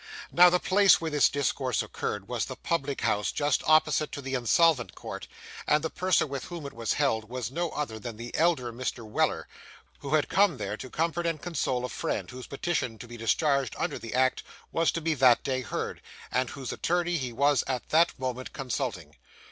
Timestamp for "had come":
10.15-10.57